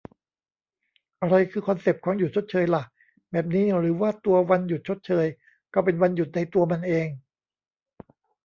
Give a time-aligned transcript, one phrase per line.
[1.21, 2.83] อะไรคือคอนเซปต์ของ "หยุดชดเชย" ล่ะ
[3.31, 5.25] แบบนี้ หรือว่าตัววันหยุดชดเชย
[5.73, 7.07] ก็เป็นวันหยุดในตัวมันเอง?